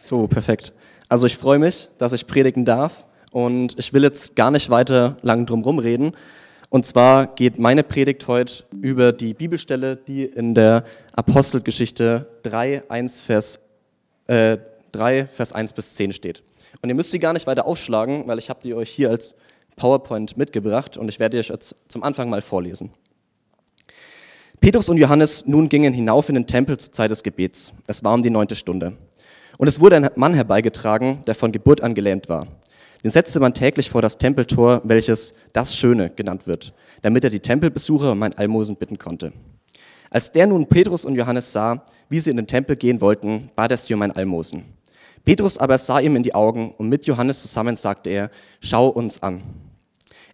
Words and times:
So, 0.00 0.28
perfekt. 0.28 0.72
Also 1.08 1.26
ich 1.26 1.36
freue 1.36 1.58
mich, 1.58 1.88
dass 1.98 2.12
ich 2.12 2.28
predigen 2.28 2.64
darf 2.64 3.04
und 3.32 3.76
ich 3.80 3.92
will 3.92 4.04
jetzt 4.04 4.36
gar 4.36 4.52
nicht 4.52 4.70
weiter 4.70 5.16
lang 5.22 5.44
drum 5.44 5.80
reden. 5.80 6.12
Und 6.68 6.86
zwar 6.86 7.26
geht 7.26 7.58
meine 7.58 7.82
Predigt 7.82 8.28
heute 8.28 8.62
über 8.80 9.12
die 9.12 9.34
Bibelstelle, 9.34 9.96
die 9.96 10.24
in 10.24 10.54
der 10.54 10.84
Apostelgeschichte 11.14 12.28
3, 12.44 12.88
1, 12.88 13.20
Vers, 13.22 13.64
äh, 14.28 14.58
3, 14.92 15.26
Vers 15.26 15.52
1 15.52 15.72
bis 15.72 15.94
10 15.94 16.12
steht. 16.12 16.44
Und 16.80 16.90
ihr 16.90 16.94
müsst 16.94 17.10
sie 17.10 17.18
gar 17.18 17.32
nicht 17.32 17.48
weiter 17.48 17.66
aufschlagen, 17.66 18.28
weil 18.28 18.38
ich 18.38 18.50
habe 18.50 18.60
die 18.62 18.74
euch 18.74 18.90
hier 18.90 19.10
als 19.10 19.34
PowerPoint 19.74 20.36
mitgebracht 20.36 20.96
und 20.96 21.08
ich 21.08 21.18
werde 21.18 21.40
euch 21.40 21.48
jetzt 21.48 21.74
zum 21.88 22.04
Anfang 22.04 22.30
mal 22.30 22.40
vorlesen. 22.40 22.92
Petrus 24.60 24.88
und 24.88 24.98
Johannes 24.98 25.46
nun 25.46 25.68
gingen 25.68 25.92
hinauf 25.92 26.28
in 26.28 26.36
den 26.36 26.46
Tempel 26.46 26.76
zur 26.76 26.92
Zeit 26.92 27.10
des 27.10 27.24
Gebets. 27.24 27.72
Es 27.88 28.04
war 28.04 28.14
um 28.14 28.22
die 28.22 28.30
neunte 28.30 28.54
Stunde. 28.54 28.96
Und 29.58 29.66
es 29.66 29.80
wurde 29.80 29.96
ein 29.96 30.08
Mann 30.14 30.34
herbeigetragen, 30.34 31.24
der 31.26 31.34
von 31.34 31.50
Geburt 31.52 31.82
an 31.82 31.94
gelähmt 31.94 32.28
war. 32.28 32.46
Den 33.02 33.10
setzte 33.10 33.40
man 33.40 33.54
täglich 33.54 33.90
vor 33.90 34.00
das 34.00 34.16
Tempeltor, 34.16 34.80
welches 34.84 35.34
das 35.52 35.76
Schöne 35.76 36.10
genannt 36.10 36.46
wird, 36.46 36.72
damit 37.02 37.24
er 37.24 37.30
die 37.30 37.40
Tempelbesucher 37.40 38.12
um 38.12 38.22
ein 38.22 38.38
Almosen 38.38 38.76
bitten 38.76 38.98
konnte. 38.98 39.32
Als 40.10 40.30
der 40.32 40.46
nun 40.46 40.66
Petrus 40.66 41.04
und 41.04 41.16
Johannes 41.16 41.52
sah, 41.52 41.84
wie 42.08 42.20
sie 42.20 42.30
in 42.30 42.36
den 42.36 42.46
Tempel 42.46 42.76
gehen 42.76 43.00
wollten, 43.00 43.50
bat 43.56 43.72
er 43.72 43.76
sie 43.76 43.92
um 43.94 44.02
ein 44.02 44.12
Almosen. 44.12 44.64
Petrus 45.24 45.58
aber 45.58 45.76
sah 45.76 45.98
ihm 45.98 46.14
in 46.14 46.22
die 46.22 46.34
Augen 46.34 46.72
und 46.78 46.88
mit 46.88 47.06
Johannes 47.06 47.42
zusammen 47.42 47.74
sagte 47.74 48.10
er, 48.10 48.30
schau 48.60 48.88
uns 48.88 49.22
an. 49.22 49.42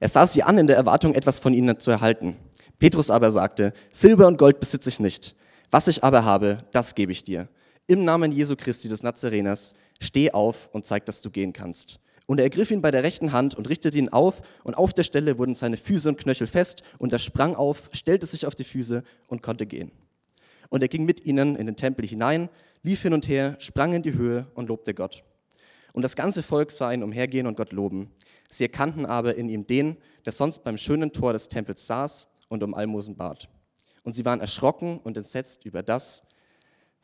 Er 0.00 0.08
sah 0.08 0.26
sie 0.26 0.42
an 0.42 0.58
in 0.58 0.66
der 0.66 0.76
Erwartung, 0.76 1.14
etwas 1.14 1.38
von 1.38 1.54
ihnen 1.54 1.80
zu 1.80 1.90
erhalten. 1.90 2.36
Petrus 2.78 3.10
aber 3.10 3.30
sagte, 3.30 3.72
Silber 3.90 4.26
und 4.26 4.36
Gold 4.36 4.60
besitze 4.60 4.90
ich 4.90 5.00
nicht. 5.00 5.34
Was 5.70 5.88
ich 5.88 6.04
aber 6.04 6.26
habe, 6.26 6.58
das 6.72 6.94
gebe 6.94 7.10
ich 7.10 7.24
dir. 7.24 7.48
Im 7.86 8.04
Namen 8.04 8.32
Jesu 8.32 8.56
Christi 8.56 8.88
des 8.88 9.02
Nazareners, 9.02 9.74
steh 10.00 10.30
auf 10.30 10.70
und 10.72 10.86
zeig, 10.86 11.04
dass 11.04 11.20
du 11.20 11.30
gehen 11.30 11.52
kannst. 11.52 12.00
Und 12.26 12.38
er 12.38 12.44
ergriff 12.44 12.70
ihn 12.70 12.80
bei 12.80 12.90
der 12.90 13.02
rechten 13.02 13.32
Hand 13.32 13.54
und 13.54 13.68
richtete 13.68 13.98
ihn 13.98 14.08
auf, 14.08 14.40
und 14.62 14.78
auf 14.78 14.94
der 14.94 15.02
Stelle 15.02 15.36
wurden 15.36 15.54
seine 15.54 15.76
Füße 15.76 16.08
und 16.08 16.16
Knöchel 16.16 16.46
fest, 16.46 16.82
und 16.96 17.12
er 17.12 17.18
sprang 17.18 17.54
auf, 17.54 17.90
stellte 17.92 18.24
sich 18.24 18.46
auf 18.46 18.54
die 18.54 18.64
Füße 18.64 19.02
und 19.28 19.42
konnte 19.42 19.66
gehen. 19.66 19.92
Und 20.70 20.80
er 20.80 20.88
ging 20.88 21.04
mit 21.04 21.26
ihnen 21.26 21.56
in 21.56 21.66
den 21.66 21.76
Tempel 21.76 22.06
hinein, 22.06 22.48
lief 22.82 23.02
hin 23.02 23.12
und 23.12 23.28
her, 23.28 23.56
sprang 23.58 23.92
in 23.92 24.02
die 24.02 24.14
Höhe 24.14 24.46
und 24.54 24.68
lobte 24.68 24.94
Gott. 24.94 25.22
Und 25.92 26.02
das 26.02 26.16
ganze 26.16 26.42
Volk 26.42 26.70
sah 26.70 26.90
ihn 26.90 27.02
umhergehen 27.02 27.46
und 27.46 27.58
Gott 27.58 27.72
loben. 27.72 28.10
Sie 28.48 28.64
erkannten 28.64 29.04
aber 29.04 29.34
in 29.34 29.50
ihm 29.50 29.66
den, 29.66 29.98
der 30.24 30.32
sonst 30.32 30.64
beim 30.64 30.78
schönen 30.78 31.12
Tor 31.12 31.34
des 31.34 31.48
Tempels 31.48 31.86
saß 31.86 32.28
und 32.48 32.62
um 32.62 32.72
Almosen 32.72 33.16
bat. 33.16 33.50
Und 34.04 34.14
sie 34.14 34.24
waren 34.24 34.40
erschrocken 34.40 34.98
und 34.98 35.18
entsetzt 35.18 35.66
über 35.66 35.82
das, 35.82 36.22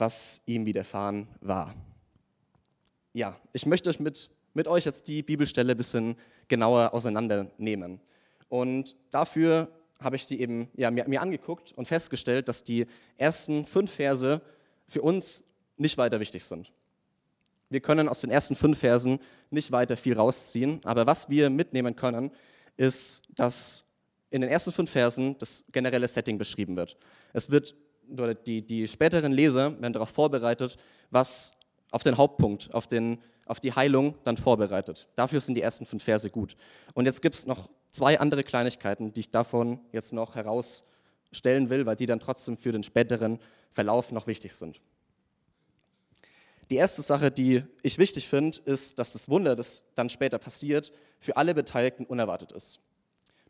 was 0.01 0.41
ihm 0.47 0.65
widerfahren 0.65 1.29
war. 1.41 1.75
Ja, 3.13 3.39
ich 3.53 3.67
möchte 3.67 3.91
euch 3.91 4.01
mit, 4.01 4.31
mit 4.55 4.67
euch 4.67 4.87
jetzt 4.87 5.09
die 5.09 5.23
Bibelstelle 5.23 5.73
ein 5.73 5.77
bisschen 5.77 6.17
genauer 6.49 6.95
auseinandernehmen. 6.95 8.01
Und 8.49 8.97
dafür 9.11 9.71
habe 10.01 10.17
ich 10.17 10.25
die 10.25 10.41
eben 10.41 10.69
ja, 10.75 10.91
mir, 10.91 11.07
mir 11.07 11.21
angeguckt 11.21 11.73
und 11.73 11.87
festgestellt, 11.87 12.49
dass 12.49 12.65
die 12.65 12.87
ersten 13.19 13.67
fünf 13.67 13.93
Verse 13.93 14.41
für 14.89 15.03
uns 15.03 15.45
nicht 15.77 15.99
weiter 15.99 16.19
wichtig 16.19 16.45
sind. 16.45 16.73
Wir 17.69 17.81
können 17.81 18.09
aus 18.09 18.23
den 18.23 18.31
ersten 18.31 18.57
fünf 18.57 18.79
Versen 18.79 19.19
nicht 19.51 19.71
weiter 19.71 19.97
viel 19.97 20.15
rausziehen, 20.15 20.81
aber 20.85 21.07
was 21.07 21.29
wir 21.29 21.51
mitnehmen 21.51 21.95
können, 21.95 22.31
ist, 22.77 23.23
dass 23.37 23.85
in 24.31 24.41
den 24.41 24.51
ersten 24.51 24.73
fünf 24.73 24.91
Versen 24.91 25.37
das 25.39 25.63
generelle 25.73 26.09
Setting 26.09 26.39
beschrieben 26.39 26.77
wird. 26.77 26.97
Es 27.33 27.51
wird 27.51 27.75
oder 28.13 28.35
die, 28.35 28.63
die 28.63 28.87
späteren 28.87 29.33
Leser 29.33 29.81
werden 29.81 29.93
darauf 29.93 30.11
vorbereitet, 30.11 30.77
was 31.11 31.53
auf 31.91 32.03
den 32.03 32.17
Hauptpunkt, 32.17 32.73
auf, 32.75 32.87
den, 32.87 33.19
auf 33.47 33.61
die 33.61 33.73
Heilung 33.73 34.15
dann 34.25 34.37
vorbereitet. 34.37 35.09
Dafür 35.17 35.41
sind 35.41 35.55
die 35.55 35.63
ersten 35.63 35.87
fünf 35.87 36.05
Verse 36.05 36.31
gut. 36.31 36.57
Und 36.95 37.07
jetzt 37.07 37.23
gibt 37.23 37.35
es 37.35 37.47
noch 37.47 37.69
zwei 37.91 38.19
andere 38.21 38.45
Kleinigkeiten, 38.45 39.13
die 39.13 39.21
ich 39.21 39.31
davon 39.31 39.81
jetzt 39.93 40.13
noch 40.13 40.35
herausstellen 40.35 41.71
will, 41.71 41.87
weil 41.87 41.97
die 41.97 42.07
dann 42.07 42.21
trotzdem 42.21 42.57
für 42.57 42.73
den 42.73 42.83
späteren 42.83 43.39
Verlauf 43.71 44.13
noch 44.13 44.27
wichtig 44.27 44.55
sind. 44.55 44.81
Die 46.71 46.77
erste 46.77 47.03
Sache, 47.03 47.33
die 47.33 47.65
ich 47.83 47.99
wichtig 47.99 48.29
finde, 48.29 48.59
ist, 48.65 48.99
dass 49.01 49.13
das 49.13 49.29
Wunder, 49.29 49.57
das 49.57 49.83
dann 49.97 50.09
später 50.09 50.39
passiert, 50.39 50.93
für 51.19 51.37
alle 51.37 51.53
Beteiligten 51.53 52.07
unerwartet 52.07 52.53
ist. 52.53 52.79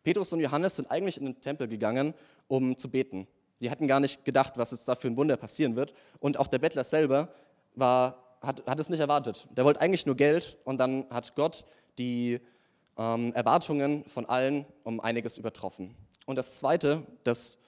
Petrus 0.03 0.33
und 0.33 0.41
Johannes 0.41 0.77
sind 0.77 0.91
eigentlich 0.91 1.19
in 1.19 1.27
den 1.27 1.41
Tempel 1.41 1.69
gegangen, 1.69 2.15
um 2.49 2.79
zu 2.79 2.91
beten. 2.91 3.27
Die 3.61 3.71
hatten 3.71 3.87
gar 3.87 4.01
nicht 4.01 4.25
gedacht, 4.25 4.55
was 4.57 4.71
jetzt 4.71 4.89
da 4.89 4.95
für 4.95 5.09
ein 5.09 5.17
Wunder 5.17 5.37
passieren 5.37 5.77
wird. 5.77 5.93
Und 6.19 6.39
auch 6.39 6.47
der 6.47 6.59
Bettler 6.59 6.85
selber 6.85 7.29
war, 7.75 8.39
hat, 8.41 8.67
hat 8.67 8.79
es 8.79 8.89
nicht 8.89 9.01
erwartet. 9.01 9.47
Der 9.51 9.65
wollte 9.65 9.81
eigentlich 9.81 10.07
nur 10.07 10.17
Geld 10.17 10.57
und 10.65 10.79
dann 10.79 11.07
hat 11.11 11.35
Gott 11.35 11.65
die 11.99 12.41
ähm, 12.97 13.33
Erwartungen 13.35 14.05
von 14.07 14.27
allen 14.27 14.65
um 14.83 15.01
einiges 15.01 15.39
übertroffen. 15.39 15.95
Und 16.27 16.37
das 16.37 16.57
Zweite, 16.57 17.07
das 17.25 17.59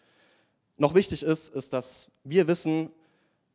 noch 0.76 0.94
wichtig 0.94 1.22
ist, 1.22 1.54
ist, 1.54 1.72
dass 1.72 2.10
wir 2.24 2.46
wissen, 2.46 2.90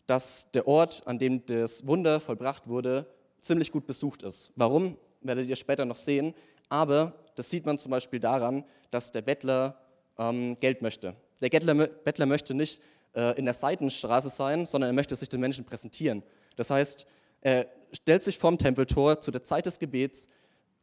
dass 0.05 0.51
der 0.51 0.67
Ort, 0.67 1.05
an 1.05 1.19
dem 1.19 1.45
das 1.45 1.85
Wunder 1.85 2.19
vollbracht 2.19 2.67
wurde, 2.67 3.07
ziemlich 3.41 3.71
gut 3.71 3.87
besucht 3.87 4.23
ist. 4.23 4.53
Warum, 4.55 4.97
werdet 5.21 5.49
ihr 5.49 5.55
später 5.55 5.85
noch 5.85 5.95
sehen. 5.95 6.33
Aber 6.69 7.13
das 7.35 7.49
sieht 7.49 7.65
man 7.65 7.77
zum 7.77 7.91
Beispiel 7.91 8.19
daran, 8.19 8.63
dass 8.91 9.11
der 9.11 9.21
Bettler 9.21 9.79
ähm, 10.17 10.55
Geld 10.57 10.81
möchte. 10.81 11.15
Der 11.41 11.49
Bettler 11.49 12.25
möchte 12.25 12.53
nicht 12.53 12.81
äh, 13.15 13.37
in 13.37 13.45
der 13.45 13.53
Seitenstraße 13.53 14.29
sein, 14.29 14.65
sondern 14.65 14.89
er 14.89 14.93
möchte 14.93 15.15
sich 15.15 15.29
den 15.29 15.39
Menschen 15.39 15.65
präsentieren. 15.65 16.23
Das 16.55 16.69
heißt, 16.69 17.05
er 17.41 17.67
stellt 17.91 18.23
sich 18.23 18.37
vorm 18.37 18.57
Tempeltor 18.57 19.21
zu 19.21 19.31
der 19.31 19.43
Zeit 19.43 19.65
des 19.65 19.79
Gebets, 19.79 20.27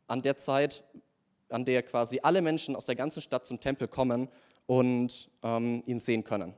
an 0.07 0.23
der 0.23 0.37
Zeit, 0.37 0.85
an 1.49 1.65
der 1.65 1.83
quasi 1.83 2.21
alle 2.23 2.43
Menschen 2.43 2.77
aus 2.77 2.87
der 2.87 2.95
ganzen 2.95 3.21
Stadt 3.21 3.47
zum 3.47 3.61
Tempel 3.61 3.89
kommen 3.89 4.29
und 4.67 5.31
ähm, 5.43 5.83
ihn 5.87 5.99
sehen 5.99 6.25
können. 6.25 6.55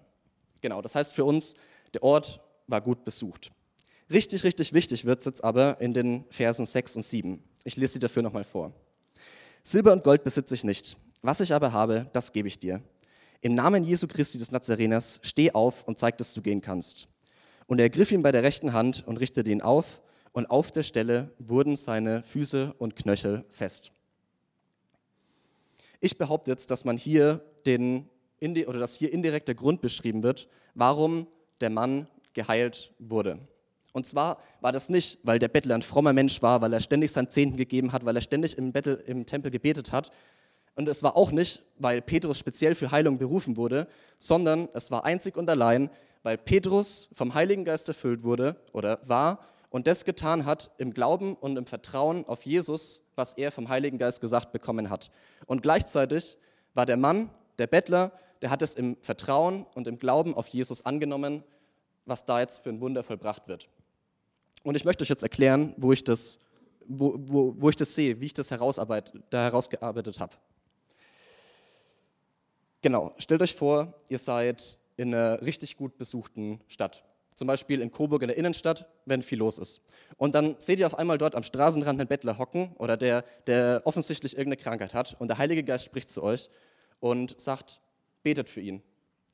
Genau, 0.61 0.83
das 0.83 0.95
heißt 0.95 1.13
für 1.13 1.25
uns, 1.25 1.55
der 1.95 2.03
Ort 2.03 2.41
war 2.67 2.81
gut 2.81 3.05
besucht. 3.05 3.51
Richtig, 4.11 4.45
richtig 4.45 4.73
wichtig 4.73 5.05
wird 5.05 5.21
es 5.21 5.25
jetzt 5.25 5.43
aber 5.43 5.81
in 5.81 5.93
den 5.93 6.25
Versen 6.31 6.67
6 6.67 6.97
und 6.97 7.03
7. 7.03 7.43
Ich 7.65 7.77
lese 7.77 7.95
sie 7.95 7.99
dafür 7.99 8.23
nochmal 8.23 8.45
vor. 8.45 8.73
Silber 9.63 9.93
und 9.93 10.05
Gold 10.05 10.23
besitze 10.23 10.55
ich 10.55 10.63
nicht. 10.63 10.97
Was 11.23 11.41
ich 11.41 11.53
aber 11.53 11.73
habe, 11.73 12.09
das 12.13 12.33
gebe 12.33 12.47
ich 12.47 12.59
dir. 12.61 12.81
Im 13.47 13.55
Namen 13.55 13.85
Jesu 13.85 14.09
Christi 14.09 14.39
des 14.39 14.51
Nazareners, 14.51 15.21
steh 15.23 15.53
auf 15.53 15.85
und 15.85 16.01
zeig, 16.01 16.19
dass 16.19 16.35
du 16.35 16.43
gehen 16.43 16.63
kannst. 16.63 17.07
Und 17.69 17.79
er 17.79 17.85
ergriff 17.85 18.11
ihn 18.11 18.25
bei 18.25 18.33
der 18.33 18.43
rechten 18.43 18.73
Hand 18.73 19.05
und 19.07 19.19
richtete 19.19 19.49
ihn 19.53 19.63
auf, 19.63 20.03
und 20.33 20.47
auf 20.47 20.73
der 20.73 20.83
Stelle 20.83 21.31
wurden 21.39 21.77
seine 21.77 22.25
Füße 22.25 22.75
und 22.79 22.97
Knöchel 22.97 23.45
fest. 23.49 23.93
Ich 26.01 26.19
behaupte 26.19 26.51
jetzt, 26.51 26.73
dass 26.73 26.85
man 26.85 26.99
hier 26.99 27.41
den, 27.67 28.09
oder 28.67 28.81
dass 28.81 28.97
hier 28.97 29.13
indirekt 29.13 29.47
der 29.47 29.55
Grund 29.55 29.81
beschrieben 29.81 30.25
wird, 30.25 30.49
warum 30.75 31.29
der 31.61 31.71
Mann 31.71 32.09
geheilt 32.33 32.95
wurde. 32.99 33.39
Und 33.93 34.09
zwar 34.09 34.39
war 34.61 34.73
das 34.73 34.89
nicht, 34.89 35.21
weil 35.23 35.39
der 35.39 35.47
Bettler 35.47 35.77
ein 35.77 35.83
frommer 35.83 36.13
Mensch 36.13 36.43
war, 36.43 36.63
weil 36.63 36.73
er 36.73 36.81
ständig 36.81 37.13
seinen 37.13 37.31
Zehnten 37.31 37.57
gegeben 37.57 37.93
hat, 37.93 38.05
weil 38.05 38.17
er 38.17 38.23
ständig 38.23 38.59
im, 38.59 38.73
Bettel, 38.73 39.05
im 39.07 39.25
Tempel 39.25 39.53
gebetet 39.53 39.93
hat. 39.93 40.11
Und 40.77 40.89
es 40.89 41.03
war 41.03 41.17
auch 41.17 41.33
nicht, 41.33 41.63
weil 41.79 42.03
Petrus 42.03 42.39
speziell 42.39 42.75
für 42.75 42.91
Heilung 42.91 43.19
berufen 43.19 43.57
wurde, 43.57 43.89
sondern 44.19 44.69
es 44.75 44.91
war 44.91 45.05
einzig 45.05 45.37
und 45.37 45.51
allein, 45.51 45.91
weil 46.23 46.39
Petrus 46.39 47.09
vom 47.13 47.35
Heiligen 47.35 47.65
Geist 47.65 47.89
erfüllt 47.89 48.23
wurde 48.23 48.57
oder 48.73 49.01
war 49.05 49.41
und 49.71 49.87
das 49.87 50.05
getan 50.05 50.45
hat 50.47 50.71
im 50.79 50.93
Glauben 50.93 51.35
und 51.35 51.57
im 51.57 51.67
Vertrauen 51.67 52.25
auf 52.27 52.45
Jesus, 52.45 53.03
was 53.15 53.35
er 53.35 53.51
vom 53.51 53.69
Heiligen 53.69 53.99
Geist 53.99 54.21
gesagt 54.21 54.53
bekommen 54.53 54.91
hat. 54.91 55.11
Und 55.47 55.63
gleichzeitig 55.63 56.39
war 56.75 56.87
der 56.87 56.97
Mann, 56.97 57.31
der 57.59 57.67
Bettler, 57.67 58.13
der 58.43 58.51
hat 58.51 58.63
es 58.63 58.75
im 58.75 58.97
Vertrauen 59.01 59.67
und 59.75 59.87
im 59.87 59.99
Glauben 59.99 60.35
auf 60.35 60.49
Jesus 60.49 60.85
angenommen, 60.85 61.43
was 62.05 62.25
da 62.25 62.41
jetzt 62.41 62.63
für 62.63 62.69
ein 62.69 62.81
Wunder 62.81 63.03
vollbracht 63.03 63.49
wird. 63.49 63.69
Und 64.63 64.77
ich 64.77 64.85
möchte 64.85 65.03
euch 65.03 65.09
jetzt 65.09 65.23
erklären, 65.23 65.75
wo 65.77 65.93
ich 65.93 66.05
das, 66.05 66.41
wo, 66.87 67.15
wo, 67.19 67.55
wo 67.57 67.69
ich 67.71 67.77
das 67.77 67.95
sehe, 67.95 68.21
wie 68.21 68.27
ich 68.27 68.35
das 68.35 68.51
herausarbeit, 68.51 69.13
da 69.31 69.45
herausgearbeitet 69.45 70.21
habe. 70.21 70.37
Genau, 72.83 73.15
stellt 73.19 73.43
euch 73.43 73.55
vor, 73.55 73.95
ihr 74.09 74.19
seid 74.19 74.79
in 74.97 75.15
einer 75.15 75.43
richtig 75.43 75.77
gut 75.77 75.99
besuchten 75.99 76.61
Stadt. 76.69 77.05
Zum 77.35 77.49
Beispiel 77.49 77.83
in 77.83 77.91
Coburg 77.91 78.23
in 78.23 78.29
der 78.29 78.39
Innenstadt, 78.39 78.87
wenn 79.05 79.23
viel 79.23 79.39
los 79.39 79.59
ist. 79.59 79.83
Und 80.17 80.35
dann 80.35 80.57
seht 80.59 80.79
ihr 80.79 80.87
auf 80.87 80.99
einmal 80.99 81.19
dort 81.19 81.35
am 81.35 81.43
Straßenrand 81.43 82.01
einen 82.01 82.09
Bettler 82.09 82.39
hocken 82.39 82.75
oder 82.79 82.97
der, 82.97 83.25
der 83.47 83.83
offensichtlich 83.85 84.33
irgendeine 84.33 84.63
Krankheit 84.63 84.95
hat. 84.95 85.17
Und 85.19 85.29
der 85.29 85.37
Heilige 85.39 85.63
Geist 85.63 85.85
spricht 85.85 86.09
zu 86.09 86.23
euch 86.23 86.49
und 86.99 87.39
sagt, 87.39 87.83
betet 88.23 88.49
für 88.49 88.63
ihn. 88.63 88.83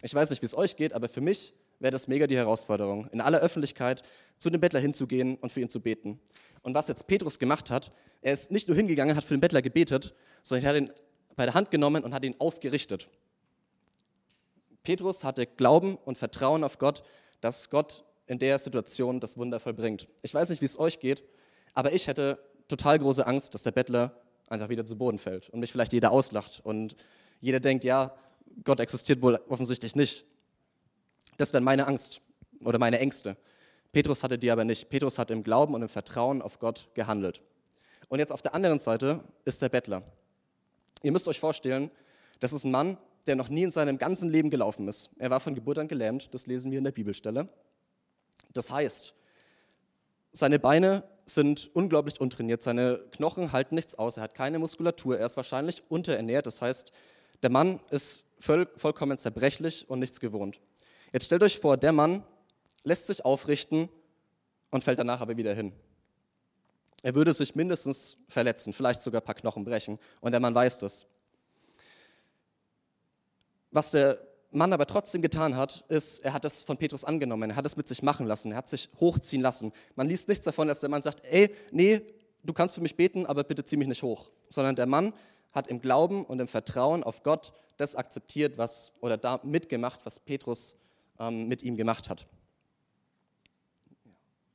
Ich 0.03 0.15
weiß 0.15 0.31
nicht, 0.31 0.43
wie 0.43 0.47
es 0.47 0.57
euch 0.57 0.75
geht, 0.75 0.95
aber 0.95 1.09
für 1.09 1.21
mich 1.21 1.55
wäre 1.79 1.93
das 1.93 2.09
mega 2.09 2.27
die 2.27 2.37
Herausforderung, 2.37 3.09
in 3.13 3.21
aller 3.21 3.39
Öffentlichkeit 3.39 4.03
zu 4.39 4.51
dem 4.51 4.61
Bettler 4.61 4.81
hinzugehen 4.81 5.37
und 5.37 5.53
für 5.53 5.61
ihn 5.61 5.69
zu 5.69 5.81
beten. 5.81 6.21
Und 6.63 6.75
was 6.75 6.89
jetzt 6.89 7.07
Petrus 7.07 7.39
gemacht 7.39 7.71
hat, 7.71 7.93
er 8.21 8.33
ist 8.33 8.51
nicht 8.51 8.67
nur 8.67 8.77
hingegangen, 8.77 9.17
hat 9.17 9.25
für 9.25 9.35
den 9.35 9.41
Bettler 9.41 9.63
gebetet, 9.63 10.15
sondern 10.43 10.65
er 10.65 10.69
hat 10.71 10.77
ihn 10.83 10.91
bei 11.37 11.45
der 11.45 11.55
Hand 11.55 11.71
genommen 11.71 12.03
und 12.03 12.15
hat 12.15 12.25
ihn 12.25 12.35
aufgerichtet. 12.39 13.09
Petrus 14.83 15.25
hatte 15.25 15.47
Glauben 15.47 15.97
und 15.97 16.19
Vertrauen 16.19 16.65
auf 16.65 16.79
Gott, 16.79 17.03
dass 17.41 17.71
Gott 17.71 18.05
in 18.27 18.39
der 18.39 18.59
Situation 18.59 19.21
das 19.21 19.37
Wunder 19.37 19.61
vollbringt. 19.61 20.09
Ich 20.23 20.33
weiß 20.35 20.49
nicht, 20.51 20.61
wie 20.61 20.67
es 20.67 20.79
euch 20.79 21.01
geht, 21.01 21.23
aber 21.75 21.93
ich 21.93 22.07
hätte 22.07 22.39
total 22.69 22.99
große 22.99 23.27
Angst, 23.27 23.55
dass 23.55 23.63
der 23.63 23.73
Bettler 23.73 24.17
einfach 24.49 24.69
wieder 24.69 24.87
zu 24.87 24.97
Boden 24.97 25.19
fällt 25.19 25.49
und 25.51 25.61
mich 25.61 25.73
vielleicht 25.73 25.93
jeder 25.93 26.11
auslacht 26.11 26.61
und 26.65 26.97
jeder 27.41 27.61
denkt, 27.61 27.85
ja, 27.85 28.15
Gott 28.65 28.81
existiert 28.81 29.23
wohl 29.23 29.41
offensichtlich 29.49 29.97
nicht. 29.97 30.25
Das 31.39 31.53
wäre 31.53 31.63
meine 31.63 31.87
Angst 31.87 32.21
oder 32.65 32.79
meine 32.79 32.99
Ängste. 32.99 33.37
Petrus 33.93 34.23
hatte 34.23 34.39
die 34.39 34.51
aber 34.51 34.65
nicht. 34.65 34.89
Petrus 34.89 35.19
hat 35.19 35.31
im 35.31 35.43
Glauben 35.43 35.75
und 35.75 35.83
im 35.83 35.89
Vertrauen 35.89 36.43
auf 36.43 36.59
Gott 36.59 36.89
gehandelt. 36.95 37.43
Und 38.09 38.19
jetzt 38.19 38.33
auf 38.33 38.43
der 38.43 38.55
anderen 38.55 38.79
Seite 38.79 39.25
ist 39.45 39.63
der 39.63 39.69
Bettler. 39.69 40.03
Ihr 41.03 41.13
müsst 41.13 41.29
euch 41.29 41.41
vorstellen, 41.41 41.91
das 42.41 42.53
ist 42.53 42.65
ein 42.65 42.71
Mann, 42.71 42.97
der 43.27 43.37
noch 43.37 43.49
nie 43.49 43.63
in 43.63 43.71
seinem 43.71 43.99
ganzen 43.99 44.31
Leben 44.31 44.51
gelaufen 44.51 44.89
ist. 44.89 45.11
Er 45.19 45.31
war 45.31 45.41
von 45.41 45.55
Geburt 45.55 45.79
an 45.79 45.89
gelähmt, 45.89 46.33
das 46.35 46.47
lesen 46.47 46.71
wir 46.73 46.79
in 46.79 46.85
der 46.85 46.93
Bibelstelle. 46.93 47.49
Das 48.53 48.71
heißt, 48.71 49.15
seine 50.33 50.59
Beine 50.59 51.05
sind 51.25 51.71
unglaublich 51.75 52.21
untrainiert, 52.21 52.63
seine 52.63 53.01
Knochen 53.13 53.53
halten 53.53 53.75
nichts 53.75 53.95
aus, 53.95 54.17
er 54.17 54.25
hat 54.25 54.35
keine 54.35 54.59
Muskulatur, 54.59 55.19
er 55.19 55.27
ist 55.27 55.37
wahrscheinlich 55.37 55.83
unterernährt, 55.89 56.47
das 56.47 56.61
heißt, 56.61 56.93
der 57.43 57.51
Mann 57.51 57.81
ist 57.91 58.25
voll, 58.41 58.69
vollkommen 58.77 59.19
zerbrechlich 59.19 59.89
und 59.89 60.01
nichts 60.01 60.21
gewohnt. 60.21 60.61
Jetzt 61.13 61.27
stellt 61.27 61.43
euch 61.43 61.59
vor, 61.59 61.77
der 61.77 61.93
Mann 61.93 62.25
lässt 62.83 63.07
sich 63.07 63.25
aufrichten 63.25 63.89
und 64.71 64.83
fällt 64.83 64.99
danach 64.99 65.21
aber 65.21 65.37
wieder 65.37 65.55
hin. 65.55 65.73
Er 67.03 67.15
würde 67.15 67.35
sich 67.35 67.55
mindestens 67.55 68.17
verletzen, 68.29 68.73
vielleicht 68.73 69.01
sogar 69.01 69.21
ein 69.21 69.25
paar 69.25 69.35
Knochen 69.35 69.65
brechen 69.65 69.99
und 70.21 70.33
der 70.33 70.41
Mann 70.41 70.55
weiß 70.55 70.79
das. 70.79 71.07
Was 73.73 73.91
der 73.91 74.19
Mann 74.51 74.73
aber 74.73 74.87
trotzdem 74.87 75.23
getan 75.23 75.57
hat, 75.57 75.85
ist, 75.89 76.19
er 76.21 76.35
hat 76.35 76.45
es 76.45 76.63
von 76.63 76.77
Petrus 76.77 77.05
angenommen, 77.05 77.51
er 77.51 77.57
hat 77.57 77.65
es 77.65 77.77
mit 77.77 77.89
sich 77.89 78.03
machen 78.03 78.27
lassen, 78.27 78.53
er 78.53 78.59
hat 78.59 78.69
sich 78.69 78.91
hochziehen 79.01 79.43
lassen. 79.43 79.73
Man 79.97 80.07
liest 80.07 80.29
nichts 80.29 80.45
davon, 80.45 80.69
dass 80.69 80.81
der 80.81 80.91
Mann 80.91 81.01
sagt, 81.01 81.25
ey, 81.25 81.55
nee, 81.71 82.03
du 82.43 82.53
kannst 82.53 82.75
für 82.75 82.83
mich 82.83 82.95
beten, 82.95 83.25
aber 83.25 83.45
bitte 83.45 83.65
zieh 83.65 83.79
mich 83.79 83.89
nicht 83.89 84.03
hoch. 84.03 84.31
Sondern 84.51 84.77
der 84.77 84.87
Mann 84.87 85.15
hat 85.53 85.69
im 85.69 85.81
Glauben 85.81 86.25
und 86.25 86.39
im 86.39 86.49
Vertrauen 86.49 87.03
auf 87.03 87.23
Gott 87.23 87.53
das 87.79 87.97
akzeptiert, 87.97 88.59
was 88.59 88.93
oder 89.01 89.17
da 89.17 89.41
mitgemacht, 89.43 90.01
was 90.05 90.21
Petrus 90.21 90.77
ähm, 91.19 91.49
mit 91.49 91.63
ihm 91.63 91.77
gemacht 91.77 92.11
hat. 92.11 92.27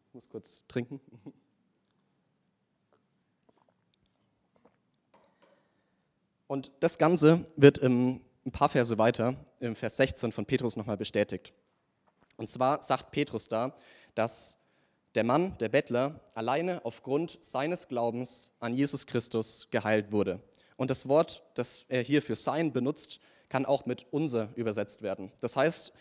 Ich 0.10 0.14
muss 0.14 0.30
kurz 0.30 0.62
trinken. 0.68 1.02
Und 6.46 6.72
das 6.80 6.98
Ganze 6.98 7.46
wird 7.56 7.80
im 7.80 8.22
ein 8.48 8.52
paar 8.52 8.70
Verse 8.70 8.98
weiter, 8.98 9.36
im 9.60 9.76
Vers 9.76 9.98
16 9.98 10.32
von 10.32 10.46
Petrus 10.46 10.78
nochmal 10.78 10.96
bestätigt. 10.96 11.54
Und 12.38 12.50
zwar 12.50 12.82
sagt 12.82 13.12
Petrus 13.12 13.50
da, 13.50 13.76
dass 14.16 14.60
der 15.16 15.26
Mann, 15.26 15.58
der 15.58 15.68
Bettler, 15.68 16.22
alleine 16.34 16.86
aufgrund 16.86 17.38
seines 17.42 17.90
Glaubens 17.90 18.54
an 18.62 18.74
Jesus 18.74 19.06
Christus 19.06 19.68
geheilt 19.70 20.14
wurde. 20.14 20.42
Und 20.78 20.90
das 20.90 21.10
Wort, 21.10 21.44
das 21.56 21.86
er 21.90 22.02
hier 22.02 22.22
für 22.22 22.38
sein 22.38 22.72
benutzt, 22.72 23.20
kann 23.50 23.66
auch 23.66 23.86
mit 23.86 24.06
unser 24.12 24.50
übersetzt 24.56 25.02
werden. 25.02 25.34
Das 25.42 25.58
heißt, 25.58 25.92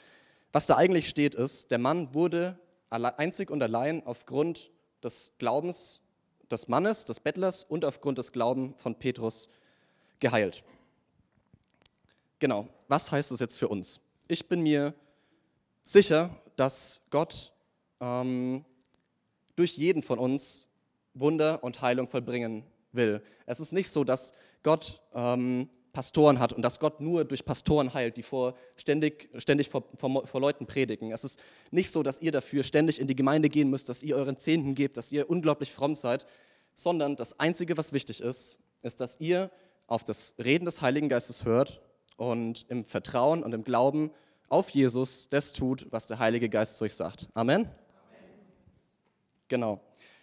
was 0.53 0.67
da 0.67 0.77
eigentlich 0.77 1.09
steht, 1.09 1.35
ist, 1.35 1.73
der 1.73 1.79
Mann 1.79 2.15
wurde 2.15 2.61
einzig 2.91 3.51
und 3.51 3.61
allein 3.61 4.07
aufgrund 4.07 4.71
des 5.03 5.33
Glaubens 5.39 6.01
des 6.49 6.69
Mannes, 6.69 7.07
des 7.07 7.19
Bettlers 7.19 7.65
und 7.65 7.85
aufgrund 7.85 8.19
des 8.19 8.31
Glaubens 8.31 8.81
von 8.81 8.95
Petrus 8.95 9.49
geheilt. 10.21 10.63
Genau, 12.39 12.69
was 12.89 13.11
heißt 13.11 13.31
das 13.33 13.41
jetzt 13.41 13.57
für 13.57 13.69
uns? 13.69 14.01
Ich 14.29 14.47
bin 14.47 14.61
mir 14.61 14.95
sicher, 15.85 16.31
dass 16.57 17.01
Gott 17.11 17.53
ähm, 18.01 18.65
durch 19.55 19.79
jeden 19.79 20.03
von 20.03 20.19
uns 20.19 20.69
Wunder 21.15 21.65
und 21.65 21.81
Heilung 21.81 22.09
vollbringen 22.09 22.65
will. 22.93 23.23
Es 23.47 23.59
ist 23.59 23.73
nicht 23.73 23.89
so, 23.89 24.05
dass 24.05 24.35
Gott 24.63 25.01
ähm, 25.15 25.71
Pastoren 25.95 26.39
hat 26.39 26.53
und 26.53 26.61
dass 26.61 26.79
Gott 26.79 27.01
nur 27.01 27.25
durch 27.25 27.43
Pastoren 27.47 27.95
heilt, 27.95 28.19
die 28.19 28.23
vor, 28.23 28.55
ständig, 28.77 29.31
ständig 29.39 29.71
vor, 29.71 29.85
vor, 29.97 30.27
vor, 30.27 30.41
Leuten 30.43 30.67
predigen. 30.67 31.13
Es 31.13 31.25
ist 31.25 31.41
nicht 31.71 31.91
so, 31.91 32.03
dass 32.03 32.21
ihr 32.21 32.33
dafür 32.33 32.65
ständig 32.65 33.01
in 33.01 33.07
die 33.07 33.17
Gemeinde 33.17 33.49
gehen 33.49 33.71
müsst, 33.71 33.89
dass 33.89 34.03
ihr 34.03 34.15
euren 34.17 34.37
Zehnten 34.37 34.75
gebt, 34.75 34.99
dass 34.99 35.11
ihr 35.11 35.31
unglaublich 35.31 35.73
fromm 35.73 35.95
seid, 35.95 36.27
sondern 36.75 37.17
das 37.17 37.41
Einzige, 37.41 37.79
was 37.79 37.95
wichtig 37.95 38.21
ist, 38.21 38.59
ist, 38.83 39.01
dass 39.01 39.21
ihr 39.21 39.51
auf 39.87 40.05
das 40.05 40.35
Reden 40.39 40.67
des 40.67 40.83
Heiligen 40.83 41.09
Geistes 41.09 41.47
hört 41.47 41.81
und 42.17 42.67
im 42.69 42.85
Vertrauen 42.85 43.43
und 43.43 43.53
im 43.53 43.65
Glauben 43.65 44.11
auf 44.49 44.71
Jesus 44.71 45.29
das 45.29 45.53
tut, 45.53 45.87
was 45.91 46.07
der 46.07 46.19
Heilige 46.19 46.49
Geist 46.49 46.77
zu 46.77 46.85
euch 46.85 46.95
sagt. 46.95 47.29
Amen? 47.35 47.69
Genau. 49.49 49.81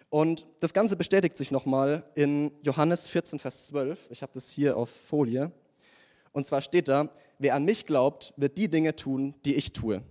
Und 0.10 0.46
das 0.60 0.74
Ganze 0.74 0.96
bestätigt 0.96 1.38
sich 1.38 1.50
nochmal 1.50 2.04
in 2.14 2.52
Johannes 2.62 3.08
14, 3.08 3.40
Vers 3.40 3.68
12. 3.68 4.08
Ich 4.12 4.22
habe 4.22 4.32
das 4.34 4.50
hier 4.50 4.78
auf 4.78 4.90
Folie. 4.90 5.52
Und 6.32 6.46
zwar 6.46 6.62
steht 6.62 6.88
da, 6.88 7.10
wer 7.40 7.56
an 7.56 7.66
mich 7.66 7.86
glaubt, 7.86 8.34
wird 8.38 8.58
die 8.58 8.70
Dinge 8.70 8.96
tun, 8.96 9.34
die 9.46 9.56
ich 9.56 9.74
tue. 9.74 10.04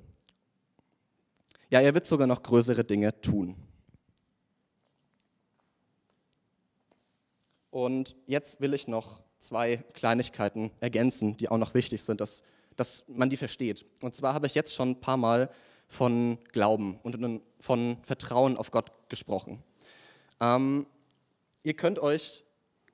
Ja, 1.71 1.81
er 1.81 1.95
wird 1.95 2.07
sogar 2.07 2.27
noch 2.27 2.43
größere 2.43 2.85
Dinge 2.85 3.21
tun. 3.21 3.57
Und 7.71 8.17
jetzt 8.27 8.61
will 8.61 8.75
ich 8.75 8.89
noch 8.89 9.23
zwei 9.43 9.79
Kleinigkeiten 9.95 10.71
ergänzen, 10.81 11.37
die 11.37 11.49
auch 11.49 11.59
noch 11.59 11.75
wichtig 11.75 12.03
sind, 12.03 12.21
dass, 12.21 12.43
dass 12.77 13.05
man 13.09 13.29
die 13.29 13.37
versteht. 13.37 13.85
Und 14.01 14.15
zwar 14.15 14.35
habe 14.35 14.47
ich 14.47 14.55
jetzt 14.55 14.75
schon 14.75 14.91
ein 14.91 15.01
paar 15.01 15.17
Mal 15.17 15.51
von 15.89 16.39
Glauben 16.53 16.99
und 17.03 17.43
von 17.61 17.99
Vertrauen 18.03 18.57
auf 18.57 18.71
Gott 18.71 18.93
gesprochen. 19.09 19.63
Ähm, 20.41 20.87
ihr 21.63 21.75
könnt 21.75 21.99
euch 21.99 22.45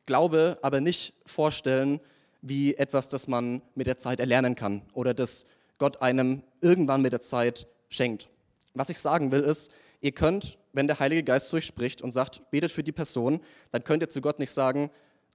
Glaube 0.05 0.59
aber 0.63 0.81
nicht 0.81 1.13
vorstellen 1.27 2.01
wie 2.41 2.75
etwas, 2.77 3.11
das 3.11 3.29
man 3.29 3.61
mit 3.75 3.87
der 3.87 3.99
Zeit 3.99 4.21
erlernen 4.21 4.55
kann 4.55 4.83
oder 4.95 5.13
das 5.13 5.47
Gott 5.77 6.01
einem 6.01 6.43
irgendwann 6.63 7.03
mit 7.03 7.13
der 7.13 7.21
Zeit 7.21 7.67
schenkt. 7.91 8.29
Was 8.73 8.89
ich 8.89 8.99
sagen 8.99 9.31
will 9.33 9.41
ist, 9.41 9.71
ihr 10.01 10.13
könnt, 10.13 10.57
wenn 10.73 10.87
der 10.87 10.99
Heilige 10.99 11.25
Geist 11.25 11.51
zu 11.51 11.57
euch 11.57 11.67
spricht 11.67 12.01
und 12.01 12.13
sagt, 12.13 12.51
betet 12.51 12.73
für 12.73 12.83
die 12.83 12.93
Person, 12.93 13.41
dann 13.71 13.85
könnt 13.85 14.03
ihr 14.03 14.09
zu 14.09 14.23
Gott 14.23 14.39
nicht 14.39 14.51
sagen, 14.51 14.91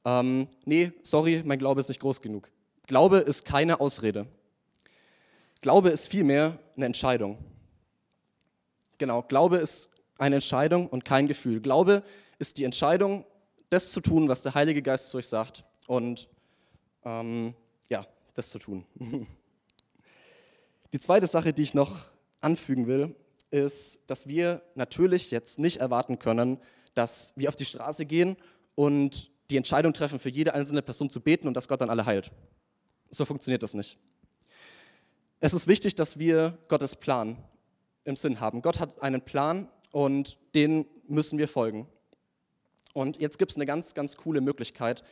ähm, 0.05 0.47
nee, 0.65 0.91
sorry, 1.03 1.41
mein 1.45 1.59
Glaube 1.59 1.79
ist 1.79 1.89
nicht 1.89 2.01
groß 2.01 2.21
genug. 2.21 2.49
Glaube 2.87 3.17
ist 3.17 3.45
keine 3.45 3.79
Ausrede. 3.79 4.27
Glaube 5.61 5.89
ist 5.89 6.07
vielmehr 6.09 6.59
eine 6.75 6.85
Entscheidung. 6.85 7.37
Genau, 8.97 9.21
Glaube 9.21 9.57
ist 9.57 9.89
eine 10.17 10.35
Entscheidung 10.35 10.87
und 10.87 11.05
kein 11.05 11.27
Gefühl. 11.27 11.61
Glaube 11.61 12.03
ist 12.39 12.57
die 12.57 12.63
Entscheidung, 12.63 13.25
das 13.69 13.91
zu 13.91 14.01
tun, 14.01 14.27
was 14.27 14.43
der 14.43 14.53
Heilige 14.53 14.81
Geist 14.81 15.09
zu 15.09 15.17
euch 15.17 15.27
sagt 15.27 15.63
und 15.87 16.27
ähm, 17.05 17.53
ja, 17.89 18.05
das 18.33 18.49
zu 18.49 18.59
tun. 18.59 18.85
Die 20.93 20.99
zweite 20.99 21.25
Sache, 21.25 21.53
die 21.53 21.63
ich 21.63 21.73
noch 21.73 22.05
anfügen 22.39 22.85
will, 22.85 23.15
ist, 23.49 24.01
dass 24.05 24.27
wir 24.27 24.61
natürlich 24.75 25.31
jetzt 25.31 25.57
nicht 25.57 25.77
erwarten 25.77 26.19
können, 26.19 26.59
dass 26.93 27.33
wir 27.35 27.49
auf 27.49 27.55
die 27.55 27.65
Straße 27.65 28.05
gehen 28.05 28.35
und 28.75 29.31
die 29.53 29.57
Entscheidung 29.57 29.93
treffen, 29.93 30.19
für 30.19 30.29
jede 30.29 30.55
einzelne 30.55 30.81
Person 30.81 31.11
zu 31.11 31.21
beten 31.21 31.47
und 31.47 31.53
dass 31.53 31.67
Gott 31.67 31.79
dann 31.79 31.91
alle 31.91 32.07
heilt. 32.07 32.31
So 33.11 33.23
funktioniert 33.23 33.61
das 33.61 33.75
nicht. 33.75 33.99
Es 35.39 35.53
ist 35.53 35.67
wichtig, 35.67 35.93
dass 35.93 36.17
wir 36.17 36.57
Gottes 36.69 36.95
Plan 36.95 37.37
im 38.03 38.15
Sinn 38.15 38.39
haben. 38.39 38.63
Gott 38.63 38.79
hat 38.79 38.99
einen 39.03 39.21
Plan 39.21 39.69
und 39.91 40.39
den 40.55 40.87
müssen 41.07 41.37
wir 41.37 41.47
folgen. 41.47 41.87
Und 42.93 43.21
jetzt 43.21 43.37
gibt 43.37 43.51
es 43.51 43.57
eine 43.57 43.67
ganz, 43.67 43.93
ganz 43.93 44.17
coole 44.17 44.41
Möglichkeit 44.41 45.03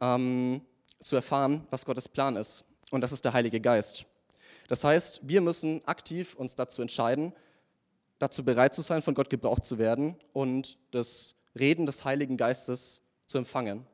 ähm, 0.00 0.62
zu 0.98 1.14
erfahren, 1.14 1.64
was 1.70 1.84
Gottes 1.84 2.08
Plan 2.08 2.34
ist. 2.34 2.64
Und 2.90 3.00
das 3.00 3.12
ist 3.12 3.24
der 3.24 3.32
Heilige 3.32 3.60
Geist. 3.60 4.06
Das 4.66 4.82
heißt, 4.82 5.20
wir 5.22 5.40
müssen 5.40 5.84
aktiv 5.84 6.34
uns 6.34 6.56
dazu 6.56 6.82
entscheiden, 6.82 7.32
dazu 8.18 8.44
bereit 8.44 8.74
zu 8.74 8.82
sein, 8.82 9.02
von 9.02 9.14
Gott 9.14 9.30
gebraucht 9.30 9.64
zu 9.64 9.78
werden 9.78 10.16
und 10.32 10.78
das 10.90 11.36
Reden 11.56 11.86
des 11.86 12.04
Heiligen 12.04 12.36
Geistes 12.36 13.03
zu 13.26 13.38
empfangen. 13.38 13.86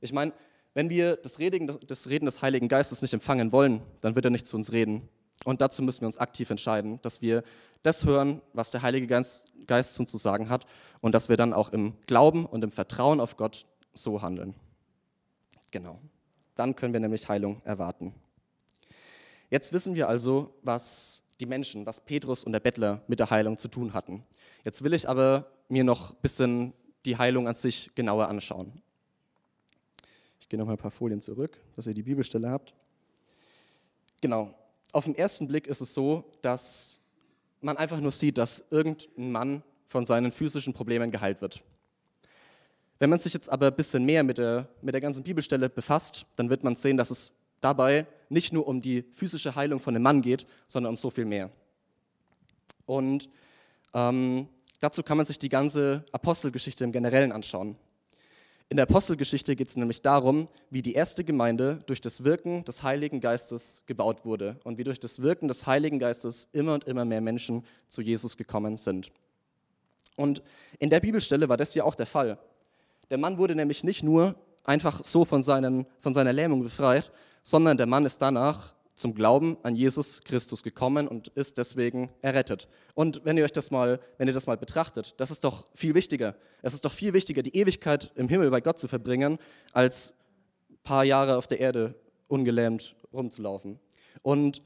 Ich 0.00 0.12
meine, 0.12 0.32
wenn 0.74 0.90
wir 0.90 1.16
das 1.16 1.38
Reden, 1.38 1.78
das 1.86 2.08
Reden 2.08 2.26
des 2.26 2.42
Heiligen 2.42 2.68
Geistes 2.68 3.02
nicht 3.02 3.14
empfangen 3.14 3.52
wollen, 3.52 3.80
dann 4.00 4.14
wird 4.14 4.24
er 4.24 4.30
nicht 4.30 4.46
zu 4.46 4.56
uns 4.56 4.72
reden. 4.72 5.08
Und 5.44 5.60
dazu 5.60 5.82
müssen 5.82 6.02
wir 6.02 6.06
uns 6.06 6.18
aktiv 6.18 6.50
entscheiden, 6.50 7.00
dass 7.02 7.22
wir 7.22 7.42
das 7.82 8.04
hören, 8.04 8.42
was 8.52 8.70
der 8.70 8.82
Heilige 8.82 9.06
Geist, 9.06 9.44
Geist 9.66 9.94
zu 9.94 10.02
uns 10.02 10.10
zu 10.10 10.18
sagen 10.18 10.48
hat 10.48 10.66
und 11.00 11.14
dass 11.14 11.28
wir 11.28 11.36
dann 11.36 11.52
auch 11.52 11.72
im 11.72 11.94
Glauben 12.06 12.44
und 12.46 12.64
im 12.64 12.72
Vertrauen 12.72 13.20
auf 13.20 13.36
Gott 13.36 13.66
so 13.92 14.22
handeln. 14.22 14.54
Genau. 15.70 16.00
Dann 16.54 16.74
können 16.74 16.92
wir 16.92 17.00
nämlich 17.00 17.28
Heilung 17.28 17.60
erwarten. 17.64 18.14
Jetzt 19.50 19.72
wissen 19.72 19.94
wir 19.94 20.08
also, 20.08 20.54
was 20.62 21.22
die 21.40 21.46
Menschen, 21.46 21.86
was 21.86 22.00
Petrus 22.00 22.44
und 22.44 22.52
der 22.52 22.60
Bettler 22.60 23.02
mit 23.06 23.20
der 23.20 23.30
Heilung 23.30 23.58
zu 23.58 23.68
tun 23.68 23.92
hatten. 23.92 24.24
Jetzt 24.64 24.82
will 24.82 24.92
ich 24.92 25.08
aber 25.08 25.46
mir 25.68 25.84
noch 25.84 26.10
ein 26.10 26.16
bisschen 26.20 26.72
die 27.04 27.16
Heilung 27.16 27.48
an 27.48 27.54
sich 27.54 27.90
genauer 27.94 28.28
anschauen. 28.28 28.72
Ich 30.40 30.48
gehe 30.48 30.58
noch 30.58 30.66
mal 30.66 30.72
ein 30.72 30.78
paar 30.78 30.90
Folien 30.90 31.20
zurück, 31.20 31.58
dass 31.76 31.86
ihr 31.86 31.94
die 31.94 32.02
Bibelstelle 32.02 32.50
habt. 32.50 32.74
Genau. 34.20 34.54
Auf 34.92 35.04
den 35.04 35.14
ersten 35.14 35.46
Blick 35.46 35.66
ist 35.66 35.80
es 35.80 35.92
so, 35.94 36.24
dass 36.42 36.98
man 37.60 37.76
einfach 37.76 38.00
nur 38.00 38.12
sieht, 38.12 38.38
dass 38.38 38.64
irgendein 38.70 39.30
Mann 39.30 39.62
von 39.86 40.06
seinen 40.06 40.32
physischen 40.32 40.72
Problemen 40.72 41.10
geheilt 41.10 41.40
wird. 41.40 41.62
Wenn 42.98 43.10
man 43.10 43.18
sich 43.18 43.32
jetzt 43.32 43.50
aber 43.50 43.68
ein 43.68 43.76
bisschen 43.76 44.04
mehr 44.04 44.22
mit 44.22 44.38
der, 44.38 44.68
mit 44.82 44.92
der 44.94 45.00
ganzen 45.00 45.22
Bibelstelle 45.22 45.68
befasst, 45.68 46.26
dann 46.36 46.50
wird 46.50 46.64
man 46.64 46.76
sehen, 46.76 46.96
dass 46.96 47.10
es 47.10 47.32
dabei 47.60 48.06
nicht 48.28 48.52
nur 48.52 48.66
um 48.66 48.80
die 48.80 49.02
physische 49.12 49.54
Heilung 49.54 49.80
von 49.80 49.94
einem 49.94 50.02
Mann 50.02 50.22
geht, 50.22 50.46
sondern 50.66 50.90
um 50.90 50.96
so 50.96 51.10
viel 51.10 51.24
mehr. 51.24 51.50
Und 52.86 53.28
ähm, 53.94 54.48
dazu 54.80 55.02
kann 55.02 55.16
man 55.16 55.26
sich 55.26 55.38
die 55.38 55.48
ganze 55.48 56.04
Apostelgeschichte 56.12 56.84
im 56.84 56.92
Generellen 56.92 57.32
anschauen. 57.32 57.76
In 58.70 58.76
der 58.76 58.82
Apostelgeschichte 58.84 59.56
geht 59.56 59.68
es 59.68 59.76
nämlich 59.76 60.02
darum, 60.02 60.46
wie 60.68 60.82
die 60.82 60.92
erste 60.92 61.24
Gemeinde 61.24 61.82
durch 61.86 62.02
das 62.02 62.24
Wirken 62.24 62.64
des 62.66 62.82
Heiligen 62.82 63.20
Geistes 63.20 63.82
gebaut 63.86 64.26
wurde 64.26 64.60
und 64.62 64.76
wie 64.76 64.84
durch 64.84 65.00
das 65.00 65.22
Wirken 65.22 65.48
des 65.48 65.66
Heiligen 65.66 65.98
Geistes 65.98 66.48
immer 66.52 66.74
und 66.74 66.84
immer 66.84 67.06
mehr 67.06 67.22
Menschen 67.22 67.64
zu 67.88 68.02
Jesus 68.02 68.36
gekommen 68.36 68.76
sind. 68.76 69.10
Und 70.16 70.42
in 70.78 70.90
der 70.90 71.00
Bibelstelle 71.00 71.48
war 71.48 71.56
das 71.56 71.74
ja 71.74 71.84
auch 71.84 71.94
der 71.94 72.06
Fall. 72.06 72.38
Der 73.08 73.16
Mann 73.16 73.38
wurde 73.38 73.54
nämlich 73.54 73.84
nicht 73.84 74.02
nur 74.02 74.34
einfach 74.64 75.02
so 75.02 75.24
von, 75.24 75.42
seinen, 75.42 75.86
von 76.00 76.12
seiner 76.12 76.34
Lähmung 76.34 76.62
befreit, 76.62 77.10
sondern 77.42 77.78
der 77.78 77.86
Mann 77.86 78.04
ist 78.04 78.20
danach 78.20 78.74
zum 78.98 79.14
Glauben 79.14 79.56
an 79.62 79.76
Jesus 79.76 80.22
Christus 80.24 80.62
gekommen 80.62 81.06
und 81.06 81.28
ist 81.28 81.56
deswegen 81.56 82.10
errettet. 82.20 82.68
Und 82.94 83.24
wenn 83.24 83.36
ihr 83.36 83.44
euch 83.44 83.52
das 83.52 83.70
mal, 83.70 84.00
wenn 84.18 84.26
ihr 84.26 84.34
das 84.34 84.46
mal 84.46 84.56
betrachtet, 84.56 85.14
das 85.18 85.30
ist 85.30 85.44
doch 85.44 85.66
viel 85.74 85.94
wichtiger. 85.94 86.34
Es 86.62 86.74
ist 86.74 86.84
doch 86.84 86.92
viel 86.92 87.14
wichtiger, 87.14 87.42
die 87.42 87.56
Ewigkeit 87.56 88.10
im 88.16 88.28
Himmel 88.28 88.50
bei 88.50 88.60
Gott 88.60 88.78
zu 88.78 88.88
verbringen, 88.88 89.38
als 89.72 90.14
ein 90.68 90.78
paar 90.82 91.04
Jahre 91.04 91.36
auf 91.36 91.46
der 91.46 91.60
Erde 91.60 91.94
ungelähmt 92.26 92.96
rumzulaufen. 93.12 93.78
Und 94.22 94.62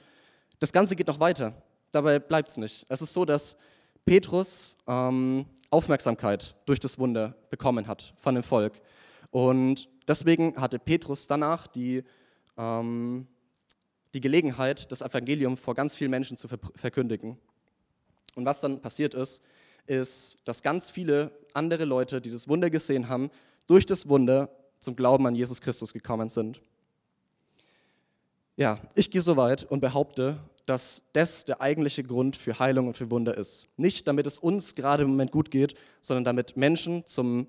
das 0.58 0.72
Ganze 0.72 0.96
geht 0.96 1.08
noch 1.08 1.20
weiter. 1.20 1.54
Dabei 1.90 2.18
bleibt 2.18 2.48
es 2.48 2.56
nicht. 2.56 2.86
Es 2.88 3.02
ist 3.02 3.12
so, 3.12 3.24
dass 3.24 3.58
Petrus 4.06 4.76
ähm, 4.86 5.44
Aufmerksamkeit 5.70 6.56
durch 6.64 6.80
das 6.80 6.98
Wunder 6.98 7.34
bekommen 7.50 7.86
hat 7.86 8.14
von 8.16 8.34
dem 8.34 8.42
Volk. 8.42 8.80
Und 9.30 9.88
deswegen 10.08 10.56
hatte 10.56 10.78
Petrus 10.78 11.26
danach 11.26 11.66
die 11.66 12.02
ähm, 12.56 13.26
die 14.14 14.20
Gelegenheit, 14.20 14.90
das 14.92 15.00
Evangelium 15.00 15.56
vor 15.56 15.74
ganz 15.74 15.94
vielen 15.94 16.10
Menschen 16.10 16.36
zu 16.36 16.48
verkündigen. 16.48 17.38
Und 18.34 18.44
was 18.44 18.60
dann 18.60 18.80
passiert 18.80 19.14
ist, 19.14 19.42
ist, 19.86 20.38
dass 20.44 20.62
ganz 20.62 20.90
viele 20.90 21.32
andere 21.54 21.84
Leute, 21.84 22.20
die 22.20 22.30
das 22.30 22.48
Wunder 22.48 22.70
gesehen 22.70 23.08
haben, 23.08 23.30
durch 23.66 23.86
das 23.86 24.08
Wunder 24.08 24.50
zum 24.80 24.96
Glauben 24.96 25.26
an 25.26 25.34
Jesus 25.34 25.60
Christus 25.60 25.92
gekommen 25.92 26.28
sind. 26.28 26.60
Ja, 28.56 28.78
ich 28.94 29.10
gehe 29.10 29.22
so 29.22 29.36
weit 29.36 29.64
und 29.64 29.80
behaupte, 29.80 30.38
dass 30.66 31.02
das 31.12 31.44
der 31.44 31.60
eigentliche 31.60 32.02
Grund 32.02 32.36
für 32.36 32.58
Heilung 32.58 32.88
und 32.88 32.94
für 32.94 33.10
Wunder 33.10 33.36
ist. 33.36 33.68
Nicht 33.76 34.06
damit 34.06 34.26
es 34.26 34.38
uns 34.38 34.74
gerade 34.74 35.02
im 35.04 35.10
Moment 35.10 35.32
gut 35.32 35.50
geht, 35.50 35.74
sondern 36.00 36.24
damit 36.24 36.56
Menschen 36.56 37.06
zum 37.06 37.46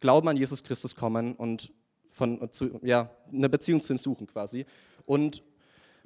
Glauben 0.00 0.28
an 0.28 0.36
Jesus 0.36 0.62
Christus 0.62 0.96
kommen 0.96 1.34
und 1.34 1.72
von, 2.08 2.50
zu, 2.50 2.80
ja, 2.82 3.10
eine 3.32 3.48
Beziehung 3.48 3.82
zu 3.82 3.92
ihm 3.92 3.98
suchen 3.98 4.26
quasi. 4.26 4.66
Und 5.04 5.42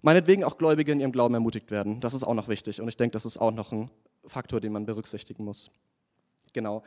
meinetwegen 0.04 0.44
auch 0.44 0.58
Gläubige 0.58 0.92
in 0.92 1.00
ihrem 1.00 1.12
Glauben 1.12 1.34
ermutigt 1.34 1.70
werden. 1.70 2.00
Das 2.00 2.12
ist 2.12 2.24
auch 2.24 2.34
noch 2.34 2.48
wichtig 2.48 2.80
und 2.80 2.88
ich 2.88 2.96
denke, 2.96 3.14
das 3.14 3.24
ist 3.24 3.38
auch 3.38 3.50
noch 3.50 3.72
ein 3.72 3.90
Faktor, 4.26 4.60
den 4.60 4.72
man 4.72 4.84
berücksichtigen 4.84 5.44
muss. 5.44 5.70
Genau. 6.52 6.82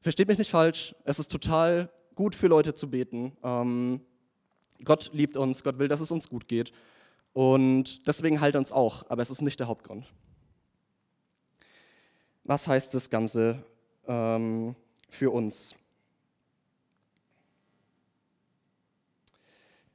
Versteht 0.00 0.28
mich 0.28 0.38
nicht 0.38 0.50
falsch, 0.50 0.94
es 1.04 1.18
ist 1.18 1.32
total 1.32 1.90
gut 2.14 2.36
für 2.36 2.46
Leute 2.46 2.74
zu 2.74 2.88
beten. 2.88 3.36
Ähm, 3.42 4.00
Gott 4.84 5.10
liebt 5.12 5.36
uns, 5.36 5.64
Gott 5.64 5.80
will, 5.80 5.88
dass 5.88 6.00
es 6.00 6.12
uns 6.12 6.28
gut 6.28 6.46
geht 6.46 6.72
und 7.32 8.06
deswegen 8.06 8.40
er 8.40 8.54
uns 8.54 8.70
auch, 8.70 9.04
aber 9.10 9.20
es 9.20 9.30
ist 9.30 9.42
nicht 9.42 9.58
der 9.58 9.66
Hauptgrund. 9.66 10.06
Was 12.44 12.68
heißt 12.68 12.94
das 12.94 13.10
Ganze 13.10 13.64
ähm, 14.06 14.76
für 15.08 15.32
uns? 15.32 15.74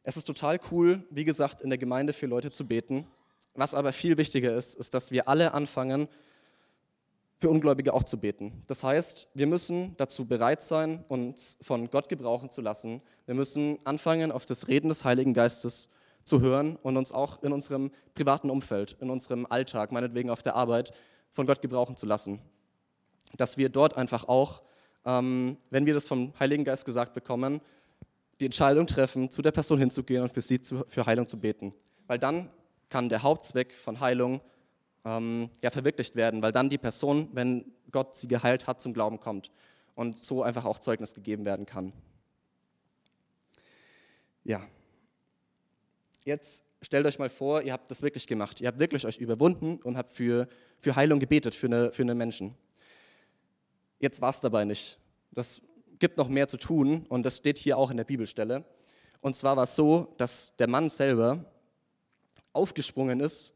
Es 0.03 0.17
ist 0.17 0.25
total 0.25 0.59
cool, 0.69 1.01
wie 1.09 1.23
gesagt, 1.23 1.61
in 1.61 1.69
der 1.69 1.77
Gemeinde 1.77 2.11
für 2.11 2.25
Leute 2.25 2.51
zu 2.51 2.67
beten. 2.67 3.07
Was 3.55 3.73
aber 3.73 3.93
viel 3.93 4.17
wichtiger 4.17 4.53
ist, 4.55 4.75
ist, 4.75 4.93
dass 4.93 5.11
wir 5.11 5.29
alle 5.29 5.53
anfangen, 5.53 6.09
für 7.39 7.49
Ungläubige 7.49 7.93
auch 7.93 8.03
zu 8.03 8.19
beten. 8.19 8.61
Das 8.67 8.83
heißt, 8.83 9.27
wir 9.33 9.47
müssen 9.47 9.95
dazu 9.97 10.25
bereit 10.25 10.61
sein, 10.61 11.03
uns 11.07 11.57
von 11.61 11.89
Gott 11.89 12.07
gebrauchen 12.07 12.49
zu 12.49 12.61
lassen. 12.61 13.01
Wir 13.25 13.35
müssen 13.35 13.79
anfangen, 13.85 14.31
auf 14.31 14.45
das 14.45 14.67
Reden 14.67 14.89
des 14.89 15.03
Heiligen 15.03 15.33
Geistes 15.33 15.89
zu 16.23 16.41
hören 16.41 16.77
und 16.83 16.95
uns 16.95 17.11
auch 17.11 17.43
in 17.43 17.51
unserem 17.51 17.91
privaten 18.13 18.49
Umfeld, 18.49 18.95
in 18.99 19.09
unserem 19.09 19.45
Alltag, 19.45 19.91
meinetwegen 19.91 20.29
auf 20.29 20.41
der 20.41 20.55
Arbeit, 20.55 20.93
von 21.31 21.45
Gott 21.45 21.61
gebrauchen 21.61 21.97
zu 21.97 22.05
lassen. 22.05 22.39
Dass 23.35 23.57
wir 23.57 23.69
dort 23.69 23.97
einfach 23.97 24.27
auch, 24.27 24.63
ähm, 25.05 25.57
wenn 25.69 25.85
wir 25.85 25.93
das 25.93 26.07
vom 26.07 26.33
Heiligen 26.39 26.63
Geist 26.63 26.85
gesagt 26.85 27.13
bekommen, 27.13 27.59
die 28.43 28.47
Entscheidung 28.47 28.85
treffen, 28.87 29.31
zu 29.31 29.41
der 29.41 29.53
Person 29.53 29.79
hinzugehen 29.79 30.21
und 30.21 30.33
für 30.33 30.41
sie 30.41 30.61
zu, 30.61 30.83
für 30.89 31.05
Heilung 31.05 31.25
zu 31.25 31.39
beten. 31.39 31.73
Weil 32.07 32.19
dann 32.19 32.49
kann 32.89 33.07
der 33.07 33.23
Hauptzweck 33.23 33.71
von 33.71 34.01
Heilung 34.01 34.41
ähm, 35.05 35.49
ja, 35.61 35.69
verwirklicht 35.69 36.17
werden, 36.17 36.41
weil 36.41 36.51
dann 36.51 36.69
die 36.69 36.77
Person, 36.77 37.29
wenn 37.31 37.71
Gott 37.91 38.17
sie 38.17 38.27
geheilt 38.27 38.67
hat, 38.67 38.81
zum 38.81 38.93
Glauben 38.93 39.21
kommt 39.21 39.49
und 39.95 40.17
so 40.17 40.43
einfach 40.43 40.65
auch 40.65 40.79
Zeugnis 40.79 41.13
gegeben 41.13 41.45
werden 41.45 41.65
kann. 41.65 41.93
Ja. 44.43 44.61
Jetzt 46.25 46.65
stellt 46.81 47.05
euch 47.05 47.19
mal 47.19 47.29
vor, 47.29 47.61
ihr 47.61 47.71
habt 47.71 47.89
das 47.91 48.01
wirklich 48.01 48.27
gemacht. 48.27 48.59
Ihr 48.59 48.67
habt 48.67 48.79
wirklich 48.79 49.05
euch 49.05 49.19
überwunden 49.19 49.79
und 49.83 49.95
habt 49.95 50.09
für, 50.09 50.49
für 50.79 50.97
Heilung 50.97 51.21
gebetet, 51.21 51.55
für 51.55 51.67
eine, 51.67 51.93
für 51.93 52.01
eine 52.01 52.13
Menschen. 52.13 52.55
Jetzt 53.99 54.19
war 54.19 54.31
es 54.31 54.41
dabei 54.41 54.65
nicht. 54.65 54.99
Das 55.31 55.61
gibt 56.03 56.17
noch 56.17 56.27
mehr 56.27 56.49
zu 56.49 56.57
tun 56.57 57.05
und 57.07 57.23
das 57.23 57.37
steht 57.37 57.57
hier 57.57 57.77
auch 57.77 57.89
in 57.89 57.95
der 57.95 58.03
Bibelstelle. 58.03 58.65
Und 59.21 59.37
zwar 59.37 59.55
war 59.55 59.63
es 59.63 59.73
so, 59.73 60.13
dass 60.17 60.53
der 60.57 60.67
Mann 60.67 60.89
selber 60.89 61.45
aufgesprungen 62.51 63.21
ist 63.21 63.53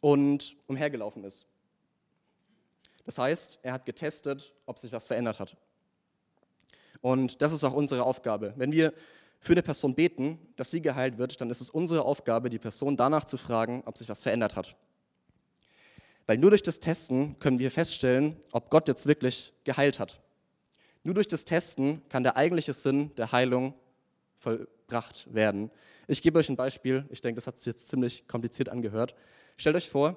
und 0.00 0.56
umhergelaufen 0.66 1.24
ist. 1.24 1.44
Das 3.04 3.18
heißt, 3.18 3.58
er 3.62 3.74
hat 3.74 3.84
getestet, 3.84 4.54
ob 4.64 4.78
sich 4.78 4.90
was 4.92 5.08
verändert 5.08 5.38
hat. 5.40 5.58
Und 7.02 7.42
das 7.42 7.52
ist 7.52 7.64
auch 7.64 7.74
unsere 7.74 8.02
Aufgabe. 8.04 8.54
Wenn 8.56 8.72
wir 8.72 8.94
für 9.38 9.52
eine 9.52 9.62
Person 9.62 9.94
beten, 9.94 10.38
dass 10.56 10.70
sie 10.70 10.80
geheilt 10.80 11.18
wird, 11.18 11.38
dann 11.42 11.50
ist 11.50 11.60
es 11.60 11.68
unsere 11.68 12.06
Aufgabe, 12.06 12.48
die 12.48 12.58
Person 12.58 12.96
danach 12.96 13.26
zu 13.26 13.36
fragen, 13.36 13.82
ob 13.84 13.98
sich 13.98 14.08
was 14.08 14.22
verändert 14.22 14.56
hat. 14.56 14.74
Weil 16.24 16.38
nur 16.38 16.48
durch 16.48 16.62
das 16.62 16.80
Testen 16.80 17.38
können 17.40 17.58
wir 17.58 17.70
feststellen, 17.70 18.36
ob 18.52 18.70
Gott 18.70 18.88
jetzt 18.88 19.04
wirklich 19.04 19.52
geheilt 19.64 19.98
hat. 19.98 20.18
Nur 21.02 21.14
durch 21.14 21.28
das 21.28 21.44
Testen 21.44 22.02
kann 22.08 22.22
der 22.22 22.36
eigentliche 22.36 22.74
Sinn 22.74 23.14
der 23.16 23.32
Heilung 23.32 23.74
vollbracht 24.38 25.32
werden. 25.32 25.70
Ich 26.08 26.22
gebe 26.22 26.38
euch 26.38 26.48
ein 26.48 26.56
Beispiel. 26.56 27.04
Ich 27.10 27.20
denke, 27.20 27.36
das 27.36 27.46
hat 27.46 27.56
sich 27.56 27.66
jetzt 27.66 27.88
ziemlich 27.88 28.26
kompliziert 28.26 28.68
angehört. 28.68 29.14
Stellt 29.56 29.76
euch 29.76 29.88
vor, 29.88 30.16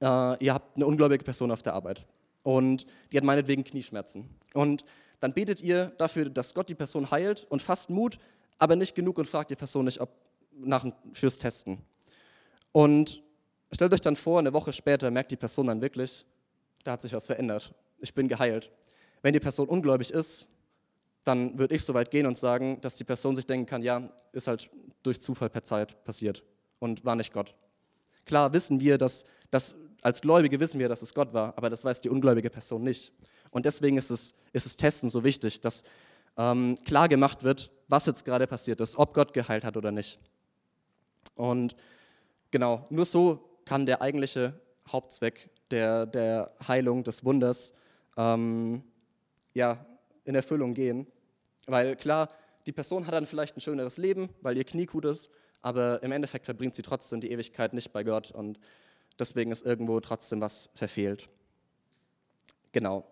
äh, 0.00 0.44
ihr 0.44 0.54
habt 0.54 0.76
eine 0.76 0.86
ungläubige 0.86 1.24
Person 1.24 1.50
auf 1.50 1.62
der 1.62 1.74
Arbeit 1.74 2.06
und 2.42 2.86
die 3.12 3.16
hat 3.16 3.24
meinetwegen 3.24 3.64
Knieschmerzen. 3.64 4.28
Und 4.54 4.84
dann 5.20 5.32
betet 5.32 5.60
ihr 5.60 5.86
dafür, 5.98 6.30
dass 6.30 6.54
Gott 6.54 6.68
die 6.68 6.74
Person 6.74 7.10
heilt 7.10 7.46
und 7.50 7.62
fasst 7.62 7.90
Mut, 7.90 8.18
aber 8.58 8.76
nicht 8.76 8.94
genug 8.94 9.18
und 9.18 9.26
fragt 9.26 9.50
die 9.50 9.56
Person 9.56 9.84
nicht 9.84 10.00
ob, 10.00 10.10
nach, 10.52 10.86
fürs 11.12 11.38
Testen. 11.38 11.78
Und 12.72 13.22
stellt 13.72 13.92
euch 13.92 14.00
dann 14.00 14.16
vor, 14.16 14.38
eine 14.38 14.52
Woche 14.52 14.72
später 14.72 15.10
merkt 15.10 15.30
die 15.30 15.36
Person 15.36 15.66
dann 15.66 15.80
wirklich, 15.80 16.24
da 16.84 16.92
hat 16.92 17.02
sich 17.02 17.12
was 17.12 17.26
verändert. 17.26 17.74
Ich 17.98 18.14
bin 18.14 18.28
geheilt. 18.28 18.70
Wenn 19.22 19.32
die 19.32 19.40
Person 19.40 19.68
ungläubig 19.68 20.10
ist, 20.10 20.48
dann 21.24 21.58
würde 21.58 21.74
ich 21.74 21.84
so 21.84 21.94
weit 21.94 22.10
gehen 22.10 22.26
und 22.26 22.38
sagen, 22.38 22.80
dass 22.80 22.96
die 22.96 23.04
Person 23.04 23.36
sich 23.36 23.46
denken 23.46 23.66
kann, 23.66 23.82
ja, 23.82 24.08
ist 24.32 24.46
halt 24.46 24.70
durch 25.02 25.20
Zufall 25.20 25.50
per 25.50 25.62
Zeit 25.62 26.02
passiert 26.04 26.42
und 26.78 27.04
war 27.04 27.16
nicht 27.16 27.32
Gott. 27.32 27.54
Klar 28.24 28.52
wissen 28.52 28.80
wir, 28.80 28.98
dass, 28.98 29.24
dass 29.50 29.76
als 30.02 30.20
Gläubige 30.20 30.60
wissen 30.60 30.78
wir, 30.78 30.88
dass 30.88 31.02
es 31.02 31.14
Gott 31.14 31.32
war, 31.32 31.56
aber 31.56 31.70
das 31.70 31.84
weiß 31.84 32.00
die 32.00 32.08
ungläubige 32.08 32.50
Person 32.50 32.82
nicht. 32.82 33.12
Und 33.50 33.66
deswegen 33.66 33.96
ist 33.96 34.10
es, 34.10 34.34
ist 34.52 34.66
es 34.66 34.76
Testen 34.76 35.08
so 35.08 35.24
wichtig, 35.24 35.60
dass 35.60 35.82
ähm, 36.36 36.76
klar 36.84 37.08
gemacht 37.08 37.42
wird, 37.42 37.70
was 37.88 38.06
jetzt 38.06 38.24
gerade 38.24 38.46
passiert 38.46 38.80
ist, 38.80 38.96
ob 38.96 39.14
Gott 39.14 39.32
geheilt 39.32 39.64
hat 39.64 39.76
oder 39.76 39.90
nicht. 39.90 40.20
Und 41.34 41.74
genau, 42.50 42.86
nur 42.90 43.04
so 43.04 43.48
kann 43.64 43.86
der 43.86 44.02
eigentliche 44.02 44.58
Hauptzweck 44.90 45.50
der, 45.70 46.06
der 46.06 46.52
Heilung, 46.66 47.04
des 47.04 47.24
Wunders, 47.24 47.72
ähm, 48.16 48.82
ja, 49.58 49.84
in 50.24 50.34
Erfüllung 50.34 50.72
gehen. 50.72 51.06
Weil 51.66 51.96
klar, 51.96 52.30
die 52.66 52.72
Person 52.72 53.06
hat 53.06 53.14
dann 53.14 53.26
vielleicht 53.26 53.56
ein 53.56 53.60
schöneres 53.60 53.98
Leben, 53.98 54.30
weil 54.40 54.56
ihr 54.56 54.64
Knie 54.64 54.86
gut 54.86 55.04
ist, 55.04 55.30
aber 55.62 56.02
im 56.02 56.12
Endeffekt 56.12 56.44
verbringt 56.44 56.74
sie 56.74 56.82
trotzdem 56.82 57.20
die 57.20 57.30
Ewigkeit 57.30 57.74
nicht 57.74 57.92
bei 57.92 58.04
Gott 58.04 58.30
und 58.30 58.58
deswegen 59.18 59.50
ist 59.50 59.66
irgendwo 59.66 59.98
trotzdem 60.00 60.40
was 60.40 60.70
verfehlt. 60.74 61.28
Genau. 62.70 63.04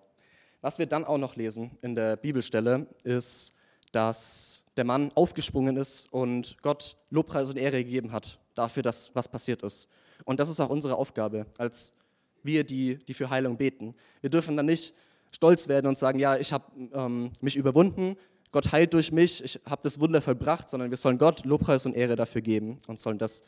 Was 0.61 0.79
wir 0.79 0.87
dann 0.87 1.05
auch 1.05 1.19
noch 1.19 1.37
lesen 1.37 1.77
in 1.83 1.97
der 1.97 2.17
Bibelstelle 2.17 2.87
ist, 3.03 3.55
dass 3.93 4.63
der 4.77 4.85
Mann 4.85 5.11
aufgesprungen 5.15 5.77
ist 5.77 6.13
und 6.13 6.63
Gott 6.63 6.97
Lobpreis 7.11 7.51
und 7.51 7.57
Ehre 7.57 7.83
gegeben 7.83 8.13
hat 8.13 8.39
dafür, 8.55 8.83
dass 8.83 9.15
was 9.15 9.27
passiert 9.27 9.63
ist. 9.63 9.89
Und 10.25 10.39
das 10.39 10.49
ist 10.49 10.61
auch 10.61 10.71
unsere 10.71 10.97
Aufgabe 10.97 11.47
als 11.59 11.95
wir, 12.43 12.63
die, 12.63 12.99
die 12.99 13.15
für 13.15 13.31
Heilung 13.31 13.57
beten. 13.57 13.95
Wir 14.21 14.31
dürfen 14.31 14.57
dann 14.57 14.67
nicht 14.67 14.95
stolz 15.37 15.69
werden 15.69 15.87
und 15.87 15.99
sagen, 15.99 16.19
ja, 16.19 16.39
ich 16.39 16.51
habe 16.51 16.65
ähm, 16.95 17.31
mich 17.43 17.57
überwunden, 17.57 18.17
Gott 18.53 18.73
heilt 18.73 18.95
durch 18.95 19.13
mich, 19.13 19.45
ich 19.45 19.61
habe 19.67 19.83
das 19.83 20.01
Wunder 20.01 20.23
vollbracht, 20.23 20.71
sondern 20.71 20.89
wir 20.89 20.97
sollen 20.97 21.19
Gott 21.19 21.45
Lobpreis 21.45 21.85
und 21.85 21.95
Ehre 21.95 22.17
dafür 22.17 22.41
geben 22.41 22.79
und 22.87 22.99
sollen 22.99 23.19
das 23.19 23.45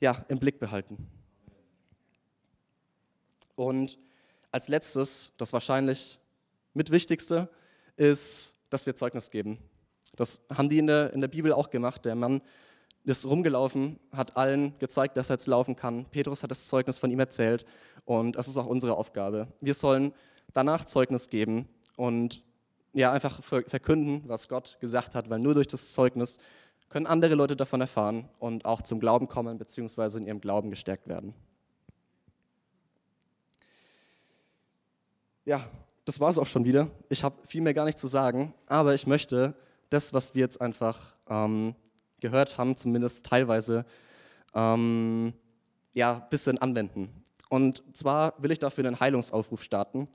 ja, 0.00 0.22
im 0.28 0.38
Blick 0.38 0.60
behalten. 0.60 0.98
Und 3.56 3.98
als 4.50 4.68
letztes, 4.68 5.32
das 5.38 5.54
wahrscheinlich 5.54 6.18
mit 6.74 6.90
wichtigste, 6.90 7.48
ist, 7.96 8.54
dass 8.68 8.84
wir 8.84 8.94
Zeugnis 8.94 9.30
geben. 9.30 9.58
Das 10.16 10.44
haben 10.54 10.68
die 10.68 10.78
in 10.78 10.88
der, 10.88 11.14
in 11.14 11.22
der 11.22 11.28
Bibel 11.28 11.54
auch 11.54 11.70
gemacht. 11.70 12.04
Der 12.04 12.16
Mann 12.16 12.42
ist 13.04 13.24
rumgelaufen, 13.24 13.98
hat 14.12 14.36
allen 14.36 14.78
gezeigt, 14.78 15.16
dass 15.16 15.30
er 15.30 15.36
jetzt 15.36 15.46
laufen 15.46 15.74
kann. 15.74 16.04
Petrus 16.10 16.42
hat 16.42 16.50
das 16.50 16.66
Zeugnis 16.66 16.98
von 16.98 17.10
ihm 17.10 17.20
erzählt 17.20 17.64
und 18.04 18.36
das 18.36 18.46
ist 18.46 18.58
auch 18.58 18.66
unsere 18.66 18.98
Aufgabe. 18.98 19.48
Wir 19.62 19.72
sollen 19.72 20.12
danach 20.54 20.86
Zeugnis 20.86 21.28
geben 21.28 21.68
und 21.96 22.42
ja, 22.94 23.12
einfach 23.12 23.42
verkünden, 23.42 24.22
was 24.26 24.48
Gott 24.48 24.78
gesagt 24.80 25.14
hat, 25.14 25.28
weil 25.28 25.40
nur 25.40 25.54
durch 25.54 25.66
das 25.66 25.92
Zeugnis 25.92 26.38
können 26.88 27.06
andere 27.06 27.34
Leute 27.34 27.56
davon 27.56 27.80
erfahren 27.80 28.28
und 28.38 28.64
auch 28.64 28.80
zum 28.80 29.00
Glauben 29.00 29.26
kommen, 29.26 29.58
beziehungsweise 29.58 30.18
in 30.18 30.26
ihrem 30.26 30.40
Glauben 30.40 30.70
gestärkt 30.70 31.08
werden. 31.08 31.34
Ja, 35.44 35.68
das 36.04 36.20
war 36.20 36.30
es 36.30 36.38
auch 36.38 36.46
schon 36.46 36.64
wieder. 36.64 36.88
Ich 37.08 37.24
habe 37.24 37.36
viel 37.46 37.62
mehr 37.62 37.74
gar 37.74 37.84
nicht 37.84 37.98
zu 37.98 38.06
sagen, 38.06 38.54
aber 38.66 38.94
ich 38.94 39.06
möchte 39.06 39.54
das, 39.90 40.14
was 40.14 40.34
wir 40.34 40.42
jetzt 40.42 40.60
einfach 40.60 41.16
ähm, 41.28 41.74
gehört 42.20 42.58
haben, 42.58 42.76
zumindest 42.76 43.26
teilweise, 43.26 43.84
ähm, 44.54 45.34
ja, 45.94 46.14
ein 46.14 46.28
bisschen 46.30 46.58
anwenden. 46.58 47.23
Und 47.54 47.84
zwar 47.92 48.34
will 48.42 48.50
ich 48.50 48.58
dafür 48.58 48.84
einen 48.84 48.98
Heilungsaufruf 48.98 49.62
starten. 49.62 50.08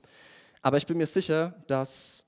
Aber 0.60 0.76
ich 0.76 0.86
bin 0.86 0.98
mir 0.98 1.06
sicher, 1.06 1.54
dass 1.68 2.24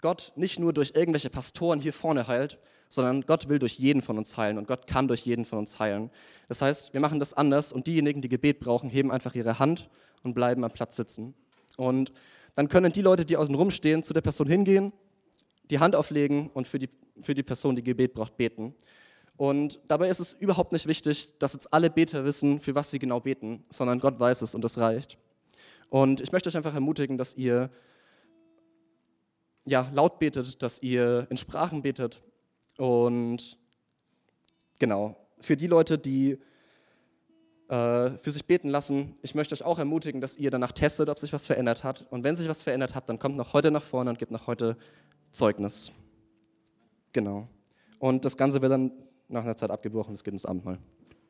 Gott 0.00 0.32
nicht 0.36 0.58
nur 0.58 0.72
durch 0.72 0.92
irgendwelche 0.94 1.28
Pastoren 1.28 1.82
hier 1.82 1.92
vorne 1.92 2.28
heilt, 2.28 2.58
sondern 2.88 3.26
Gott 3.26 3.50
will 3.50 3.58
durch 3.58 3.74
jeden 3.74 4.00
von 4.00 4.16
uns 4.16 4.38
heilen 4.38 4.56
und 4.56 4.66
Gott 4.66 4.86
kann 4.86 5.06
durch 5.06 5.20
jeden 5.26 5.44
von 5.44 5.58
uns 5.58 5.78
heilen. 5.78 6.10
Das 6.48 6.62
heißt, 6.62 6.94
wir 6.94 7.02
machen 7.02 7.20
das 7.20 7.34
anders 7.34 7.74
und 7.74 7.86
diejenigen, 7.86 8.22
die 8.22 8.30
Gebet 8.30 8.58
brauchen, 8.58 8.88
heben 8.88 9.12
einfach 9.12 9.34
ihre 9.34 9.58
Hand 9.58 9.90
und 10.22 10.32
bleiben 10.32 10.64
am 10.64 10.70
Platz 10.70 10.96
sitzen. 10.96 11.34
Und 11.76 12.10
dann 12.54 12.70
können 12.70 12.90
die 12.90 13.02
Leute, 13.02 13.26
die 13.26 13.36
außen 13.36 13.54
rumstehen, 13.54 14.02
zu 14.02 14.14
der 14.14 14.22
Person 14.22 14.48
hingehen, 14.48 14.94
die 15.68 15.78
Hand 15.78 15.94
auflegen 15.94 16.48
und 16.54 16.66
für 16.66 16.78
die, 16.78 16.88
für 17.20 17.34
die 17.34 17.42
Person, 17.42 17.76
die 17.76 17.84
Gebet 17.84 18.14
braucht, 18.14 18.38
beten. 18.38 18.74
Und 19.36 19.80
dabei 19.88 20.08
ist 20.08 20.20
es 20.20 20.32
überhaupt 20.32 20.72
nicht 20.72 20.86
wichtig, 20.86 21.38
dass 21.38 21.54
jetzt 21.54 21.72
alle 21.72 21.90
Beter 21.90 22.24
wissen, 22.24 22.60
für 22.60 22.74
was 22.74 22.90
sie 22.90 22.98
genau 22.98 23.20
beten, 23.20 23.64
sondern 23.70 23.98
Gott 23.98 24.20
weiß 24.20 24.42
es 24.42 24.54
und 24.54 24.62
das 24.62 24.78
reicht. 24.78 25.18
Und 25.90 26.20
ich 26.20 26.32
möchte 26.32 26.48
euch 26.48 26.56
einfach 26.56 26.74
ermutigen, 26.74 27.18
dass 27.18 27.34
ihr 27.34 27.70
ja, 29.64 29.90
laut 29.92 30.18
betet, 30.18 30.62
dass 30.62 30.82
ihr 30.82 31.26
in 31.30 31.36
Sprachen 31.36 31.82
betet. 31.82 32.20
Und 32.76 33.58
genau, 34.78 35.16
für 35.40 35.56
die 35.56 35.66
Leute, 35.66 35.98
die 35.98 36.38
äh, 37.68 38.10
für 38.10 38.30
sich 38.30 38.44
beten 38.44 38.68
lassen, 38.68 39.16
ich 39.22 39.34
möchte 39.34 39.54
euch 39.54 39.64
auch 39.64 39.78
ermutigen, 39.78 40.20
dass 40.20 40.36
ihr 40.36 40.50
danach 40.50 40.72
testet, 40.72 41.08
ob 41.08 41.18
sich 41.18 41.32
was 41.32 41.46
verändert 41.46 41.82
hat. 41.82 42.06
Und 42.10 42.24
wenn 42.24 42.36
sich 42.36 42.48
was 42.48 42.62
verändert 42.62 42.94
hat, 42.94 43.08
dann 43.08 43.18
kommt 43.18 43.36
noch 43.36 43.52
heute 43.52 43.70
nach 43.70 43.82
vorne 43.82 44.10
und 44.10 44.18
gebt 44.18 44.30
noch 44.30 44.46
heute 44.46 44.76
Zeugnis. 45.32 45.92
Genau. 47.12 47.48
Und 47.98 48.24
das 48.24 48.36
Ganze 48.36 48.60
wird 48.60 48.72
dann 48.72 48.92
nach 49.28 49.44
einer 49.44 49.56
Zeit 49.56 49.70
abgebrochen, 49.70 50.14
es 50.14 50.24
geht 50.24 50.32
ins 50.34 50.46
Abendmahl. 50.46 50.78